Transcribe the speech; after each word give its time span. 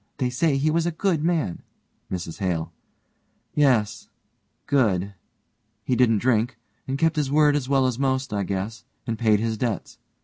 They 0.17 0.31
say 0.31 0.57
he 0.57 0.71
was 0.71 0.87
a 0.87 0.91
good 0.91 1.23
man. 1.23 1.61
MRS 2.11 2.39
HALE: 2.39 2.73
Yes 3.53 4.09
good; 4.65 5.13
he 5.83 5.95
didn't 5.95 6.17
drink, 6.17 6.57
and 6.87 6.97
kept 6.97 7.17
his 7.17 7.29
word 7.31 7.55
as 7.55 7.69
well 7.69 7.85
as 7.85 7.99
most, 7.99 8.33
I 8.33 8.41
guess, 8.41 8.83
and 9.05 9.19
paid 9.19 9.39
his 9.39 9.59
debts. 9.59 9.99